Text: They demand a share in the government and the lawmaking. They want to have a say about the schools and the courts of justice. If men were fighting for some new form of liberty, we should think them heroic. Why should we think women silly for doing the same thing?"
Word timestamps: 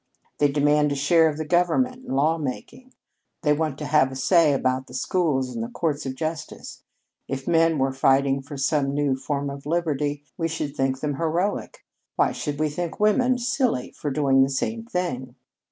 They 0.39 0.47
demand 0.51 0.91
a 0.91 0.95
share 0.95 1.29
in 1.29 1.37
the 1.37 1.45
government 1.45 1.97
and 1.97 2.09
the 2.09 2.15
lawmaking. 2.15 2.91
They 3.43 3.53
want 3.53 3.77
to 3.77 3.85
have 3.85 4.11
a 4.11 4.15
say 4.15 4.51
about 4.51 4.87
the 4.87 4.95
schools 4.95 5.53
and 5.53 5.63
the 5.63 5.67
courts 5.69 6.07
of 6.07 6.15
justice. 6.15 6.81
If 7.27 7.47
men 7.47 7.77
were 7.77 7.93
fighting 7.93 8.41
for 8.41 8.57
some 8.57 8.95
new 8.95 9.15
form 9.15 9.51
of 9.51 9.67
liberty, 9.67 10.23
we 10.39 10.47
should 10.47 10.75
think 10.75 11.01
them 11.01 11.17
heroic. 11.17 11.85
Why 12.15 12.31
should 12.31 12.59
we 12.59 12.67
think 12.67 12.99
women 12.99 13.37
silly 13.37 13.91
for 13.91 14.09
doing 14.09 14.41
the 14.41 14.49
same 14.49 14.85
thing?" 14.85 15.35